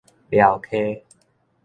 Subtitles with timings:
[0.31, 1.05] 潦溪